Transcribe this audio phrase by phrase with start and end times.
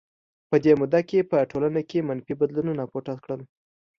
[0.49, 3.41] په دې موده کې په ټولنه کې منفي بدلونونو اپوټه کړل.